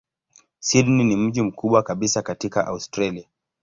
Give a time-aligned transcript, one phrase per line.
[0.59, 3.27] Sydney ni mji mkubwa kabisa katika Australia.